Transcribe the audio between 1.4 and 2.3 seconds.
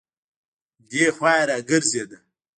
راګرځېده.